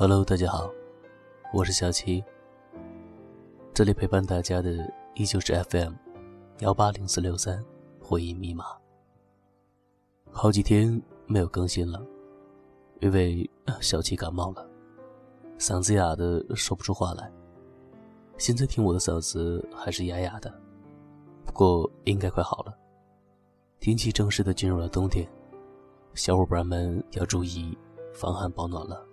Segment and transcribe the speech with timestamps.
[0.00, 0.72] Hello，大家好，
[1.52, 2.24] 我是小七。
[3.74, 5.92] 这里陪伴大家的依旧是 FM
[6.60, 7.62] 幺八零四六三
[8.00, 8.64] 回忆密码。
[10.30, 12.02] 好几天没有更新了，
[13.00, 13.48] 因为
[13.82, 14.66] 小七感冒了，
[15.58, 17.30] 嗓子哑的说不出话来。
[18.38, 20.50] 现在听我的嗓子还是哑哑的，
[21.44, 22.74] 不过应该快好了。
[23.78, 25.28] 天气正式的进入了冬天，
[26.14, 27.76] 小伙伴们要注意
[28.14, 29.06] 防寒保暖了。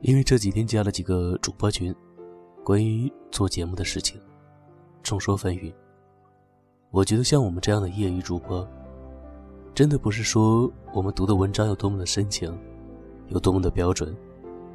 [0.00, 1.92] 因为这几天加了几个主播群，
[2.64, 4.20] 关于做节目的事情，
[5.02, 5.74] 众说纷纭。
[6.92, 8.66] 我觉得像我们这样的业余主播，
[9.74, 12.56] 真的不是说我们读的文章有多么的深情，
[13.26, 14.16] 有多么的标准，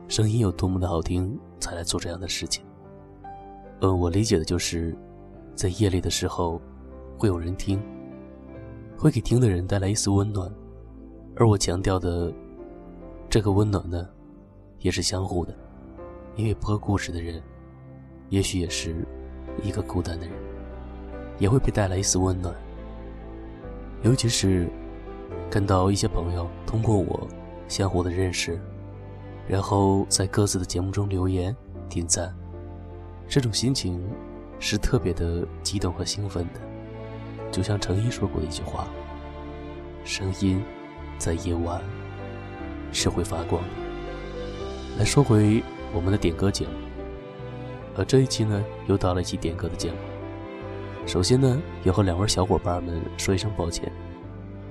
[0.09, 2.65] 声音有多么的好听才来做这样的事情。
[3.79, 4.93] 嗯，我理解的就是，
[5.55, 6.59] 在夜里的时候，
[7.17, 7.81] 会有人听，
[8.97, 10.53] 会给听的人带来一丝温暖，
[11.37, 12.31] 而我强调的
[13.29, 14.05] 这个温暖呢。
[14.83, 15.55] 也是相互的，
[16.35, 17.41] 因为播故事的人，
[18.27, 18.93] 也许也是
[19.63, 20.35] 一个孤单的人，
[21.39, 22.53] 也会被带来一丝温暖。
[24.01, 24.67] 尤其是
[25.49, 27.25] 看到一些朋友通过我
[27.69, 28.59] 相互的认识，
[29.47, 31.55] 然后在各自的节目中留言
[31.87, 32.35] 点赞，
[33.25, 34.05] 这种心情
[34.59, 36.59] 是特别的激动和兴奋的。
[37.53, 38.85] 就像程一说过的一句话
[40.03, 40.61] ：“声音
[41.17, 41.81] 在夜晚
[42.91, 43.69] 是会发光的。”
[44.99, 46.71] 来说回我们的点歌节目，
[47.95, 49.97] 呃，这一期呢又到了一期点歌的节目。
[51.07, 53.91] 首先呢，要和两位小伙伴们说一声抱歉，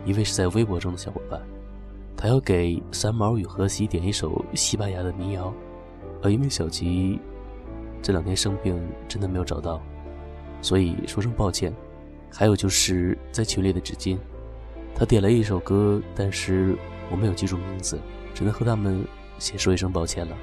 [0.04, 1.42] 一位是在微博中的小伙伴，
[2.16, 5.52] 他要给三毛与荷西点一首西班牙的民谣，
[6.22, 7.18] 呃，因为小吉
[8.00, 9.82] 这两天生病，真的没有找到，
[10.60, 11.74] 所以说声抱歉。
[12.30, 14.16] 还有就是在群里的纸巾，
[14.94, 16.76] 他点了一首歌，但是
[17.10, 17.98] 我没有记住名字，
[18.32, 19.04] 只能和他们。
[19.42, 20.36] 先说一声抱歉了。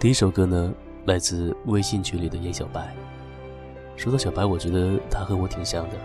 [0.00, 0.72] 第一首歌呢，
[1.04, 2.96] 来自微信群里的叶小白。
[3.98, 5.96] 说到小白，我觉得他和我挺像的，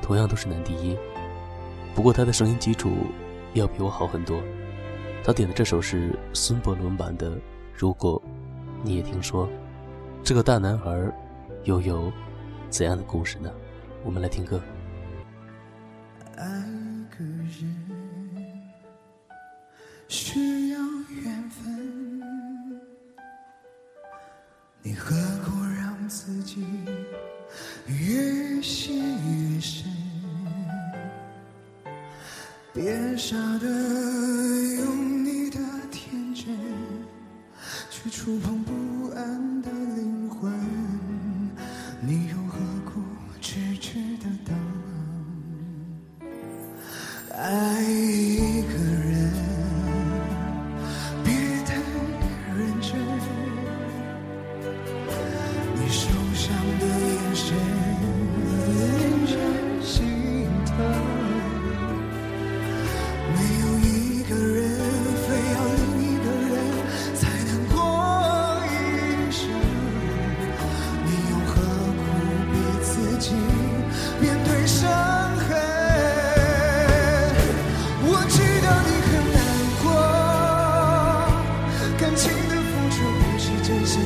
[0.00, 0.96] 同样都是男低音，
[1.92, 2.92] 不过他的声音基础
[3.52, 4.40] 要比我好很多。
[5.24, 7.30] 他点的这首是孙伯伦版的
[7.74, 8.22] 《如果
[8.84, 9.48] 你也听说》，
[10.22, 11.12] 这个大男孩
[11.64, 12.12] 又有
[12.70, 13.50] 怎样的故事呢？
[14.04, 14.60] 我们来听歌。
[16.36, 16.44] 爱
[17.10, 17.76] 个人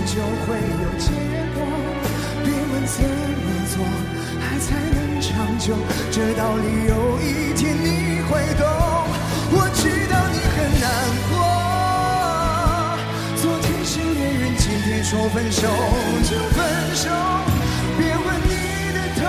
[0.06, 1.06] 就会有结
[1.54, 1.56] 果，
[2.44, 3.74] 别问怎么做，
[4.40, 5.74] 爱才能长久
[6.10, 7.86] 这道理有一天你
[8.28, 8.62] 会懂，
[9.52, 9.80] 我知
[10.10, 10.86] 道你很难
[11.30, 11.32] 过。
[13.40, 15.60] 昨天是恋人，今天说分手
[16.24, 16.58] 就分
[16.94, 17.08] 手，
[17.96, 18.52] 别问你
[18.92, 19.22] 的痛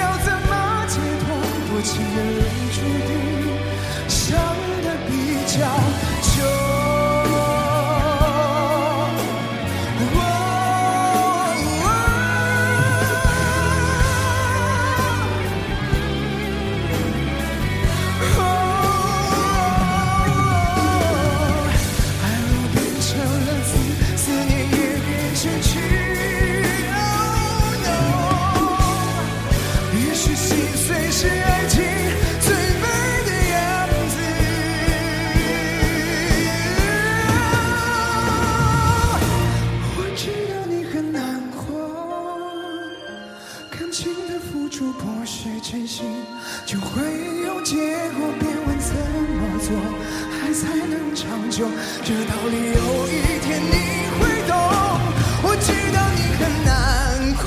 [0.00, 0.52] 要怎么
[0.88, 1.26] 解脱，
[1.70, 2.38] 多情的人
[2.72, 3.10] 注定
[4.08, 4.28] 伤
[4.84, 5.10] 的比
[5.46, 5.58] 较。
[45.62, 46.06] 真心
[46.64, 47.02] 就会
[47.44, 49.76] 有结果别问怎么做
[50.40, 51.68] 爱才能长久
[52.02, 53.74] 这道理有一天你
[54.18, 54.56] 会懂。
[55.42, 56.68] 我知道你很难
[57.36, 57.44] 过。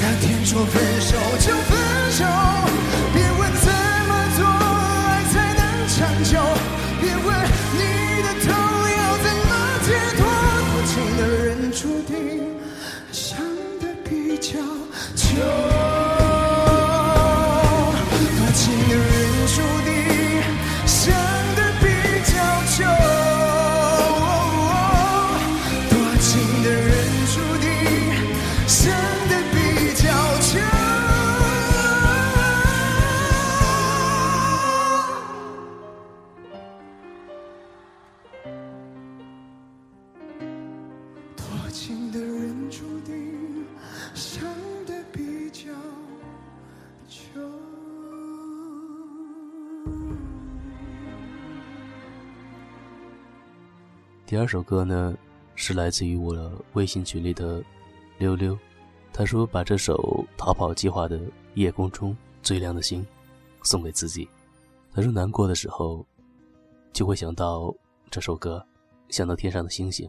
[0.00, 1.10] 那天说分手
[1.40, 1.75] 就分
[54.36, 55.16] 第二首歌呢，
[55.54, 57.64] 是来自于我的微信群里的
[58.18, 58.54] 溜溜，
[59.10, 59.94] 他说把这首
[60.36, 61.18] 《逃跑计划》的
[61.54, 63.02] 《夜空中最亮的星》
[63.62, 64.28] 送给自己。
[64.92, 66.04] 他说难过的时候，
[66.92, 67.74] 就会想到
[68.10, 68.62] 这首歌，
[69.08, 70.06] 想到天上的星星。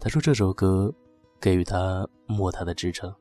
[0.00, 0.92] 他说这首歌
[1.40, 3.14] 给予他莫大的支撑。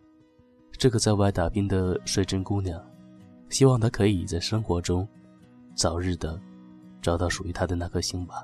[0.72, 2.84] 这个在外打拼的水真姑娘，
[3.50, 5.08] 希望她可以在生活中
[5.76, 6.42] 早日的
[7.00, 8.44] 找到属于她的那颗星吧。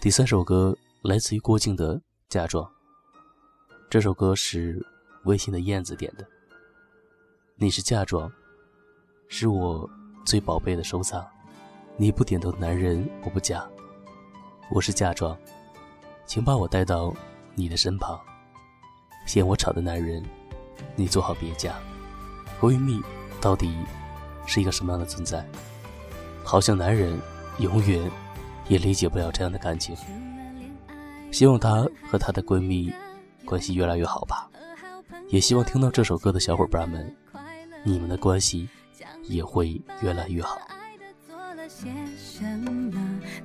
[0.00, 1.96] 第三首歌来自于郭靖的
[2.28, 2.64] 《嫁妆》。
[3.90, 4.80] 这首歌是
[5.24, 6.24] 微信的燕子点的。
[7.56, 8.30] 你是嫁妆，
[9.26, 9.90] 是我
[10.24, 11.26] 最宝贝的收藏。
[11.96, 13.68] 你不点头的男人，我不嫁。
[14.70, 15.36] 我是嫁妆，
[16.24, 17.12] 请把我带到
[17.56, 18.20] 你的身旁。
[19.26, 20.24] 嫌我吵的男人，
[20.94, 21.74] 你做好别嫁。
[22.60, 23.02] 闺蜜
[23.40, 23.76] 到底
[24.46, 25.44] 是一个什么样的存在？
[26.44, 27.20] 好像男人
[27.58, 28.08] 永远
[28.68, 29.96] 也理解不了这样的感情。
[31.30, 32.92] 希望她和她的闺蜜
[33.44, 34.48] 关系越来越好吧。
[35.28, 37.14] 也希望听到这首歌的小伙伴们
[37.84, 38.68] 你们的关系
[39.24, 40.58] 也会越来越好。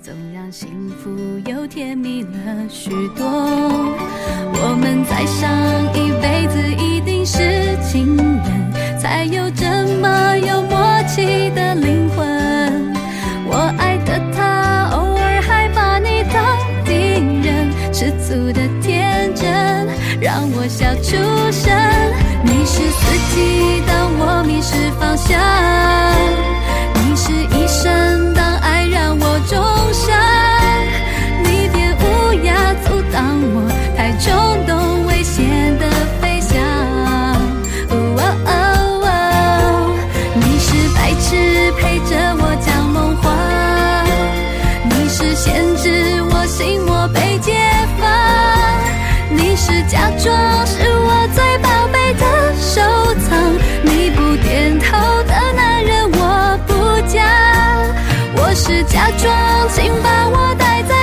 [0.01, 1.09] 总让幸福
[1.45, 3.25] 又甜蜜了许多。
[3.25, 5.49] 我们再上
[5.93, 9.65] 一辈子一定是情人，才有这
[9.99, 12.32] 么有默契的灵魂。
[23.33, 25.39] 是四季，当我迷失方向；
[26.93, 29.57] 你是一生，当爱让我终
[29.91, 30.13] 生。
[31.43, 35.43] 你别乌鸦阻挡我太冲动危险
[35.79, 35.89] 的
[36.21, 36.61] 飞翔。
[37.89, 37.93] 哦
[38.45, 38.51] 哦
[39.07, 39.95] 哦，
[40.35, 43.25] 你是白痴陪着我讲梦话，
[44.89, 47.53] 你是限制我心魔被解
[47.99, 48.07] 放，
[49.35, 50.35] 你是假装
[58.73, 61.02] 是假装，请把我带在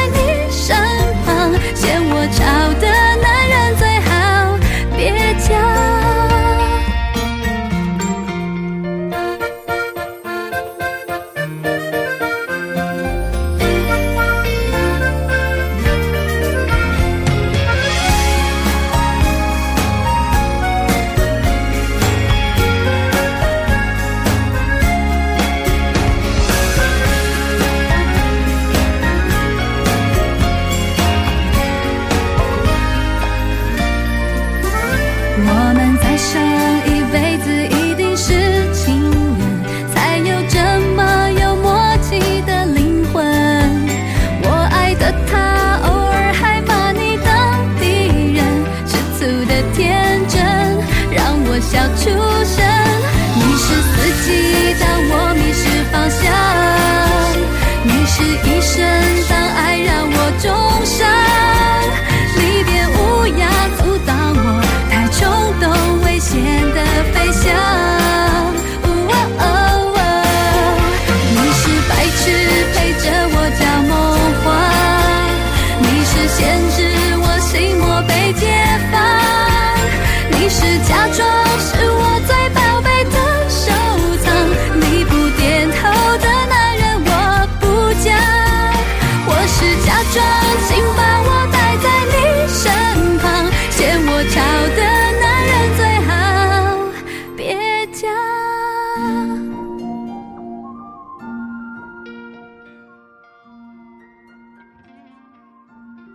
[58.12, 59.39] 是一生，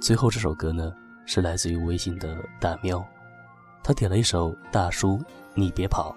[0.06, 0.94] 最后这首歌呢，
[1.26, 3.04] 是来自于微信的大喵，
[3.84, 5.20] 他点了一首《大叔
[5.56, 6.12] 你别跑》，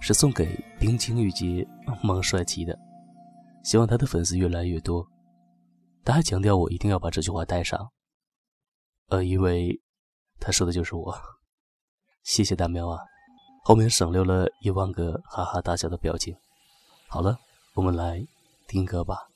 [0.00, 1.68] 是送给冰清玉洁
[2.02, 2.74] 萌帅气的，
[3.62, 5.06] 希望他的粉丝越来越多。
[6.02, 7.86] 他还强调我一定要把这句话带上，
[9.08, 9.78] 呃，因为
[10.40, 11.14] 他说的就是我。
[12.22, 12.98] 谢谢大喵啊，
[13.64, 16.34] 后面省略了一万个哈哈大笑的表情。
[17.06, 17.36] 好了，
[17.74, 18.26] 我们来
[18.66, 19.28] 听歌吧。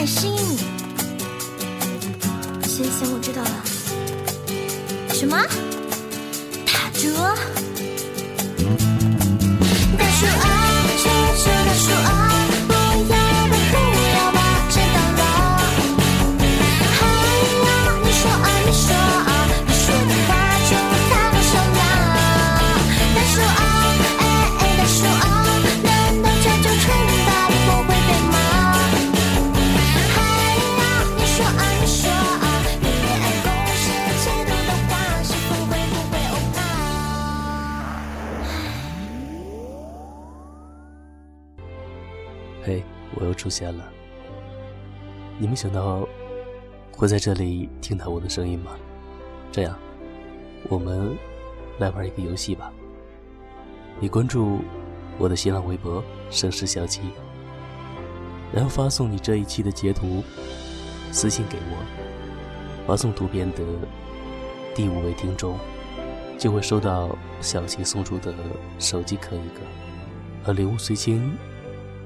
[0.00, 0.34] 爱心。
[2.62, 3.64] 行行我知道了。
[5.12, 5.36] 什么？
[43.20, 43.84] 我又出现了。
[45.38, 46.08] 你没想到
[46.96, 48.72] 会在这里听到我的声音吗？
[49.52, 49.78] 这样，
[50.68, 51.16] 我们
[51.78, 52.72] 来玩一个游戏吧。
[53.98, 54.60] 你关注
[55.18, 57.02] 我的新浪微博“盛世小七”，
[58.52, 60.22] 然后发送你这一期的截图
[61.12, 63.58] 私信给我，发送图片的
[64.74, 65.58] 第五位听众
[66.38, 68.32] 就会收到小七送出的
[68.78, 69.60] 手机壳一个，
[70.42, 71.32] 和礼物随亲。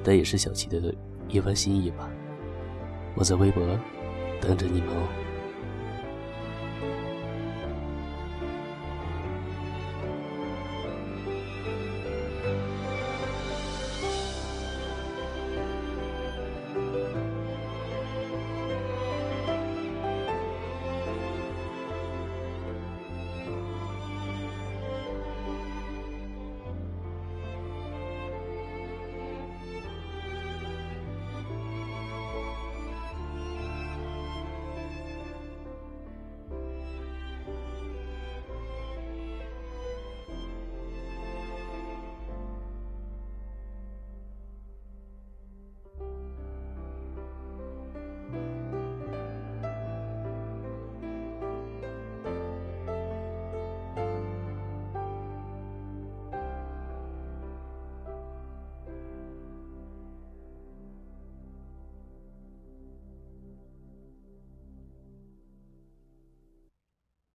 [0.04, 0.94] 但也是小七的
[1.28, 2.08] 一番心意吧。
[3.16, 3.66] 我在微博
[4.40, 5.23] 等着你们哦。